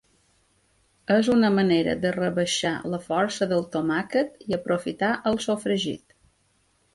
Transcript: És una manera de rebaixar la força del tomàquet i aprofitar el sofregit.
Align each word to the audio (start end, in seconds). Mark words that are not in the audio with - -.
És 1.15 1.27
una 1.33 1.51
manera 1.57 1.93
de 2.05 2.13
rebaixar 2.15 2.71
la 2.93 3.01
força 3.03 3.49
del 3.53 3.61
tomàquet 3.77 4.43
i 4.49 4.57
aprofitar 4.59 5.13
el 5.33 5.39
sofregit. 5.47 6.19